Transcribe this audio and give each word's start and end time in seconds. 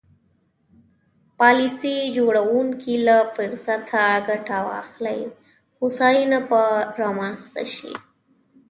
پالیسي 1.39 1.95
جوړوونکي 2.17 2.93
له 3.07 3.17
فرصته 3.35 4.01
ګټه 4.27 4.57
واخلي 4.69 5.21
هوساینه 5.79 6.39
به 6.49 6.63
رامنځته 7.01 7.63
شي. 7.75 7.93